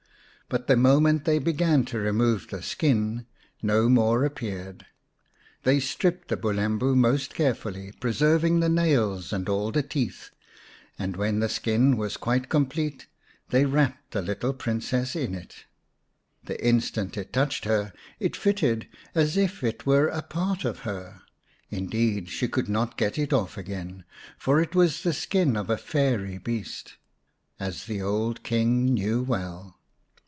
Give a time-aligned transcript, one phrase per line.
[0.53, 3.25] But the moment they began to remove the skin
[3.61, 4.85] no more appeared.
[5.63, 10.29] They stripped the Bulembu most carefully, preserving the nails and all the teeth,
[10.99, 13.05] and when the skin was quite com plete
[13.49, 15.63] they wrapped the little Princess in it.
[16.43, 21.21] The instant it touched her it fitted as if it were a part of her;
[21.69, 24.03] indeed, she could not get it off again,
[24.37, 26.97] for it was the skin of a fairy beast,
[27.57, 29.77] as the old King knew well.